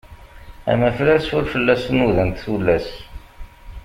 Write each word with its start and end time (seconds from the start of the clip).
Amaflas 0.71 1.25
ur 1.37 1.45
fell-as 1.53 1.83
nudant 1.97 2.35
tullas. 2.41 2.89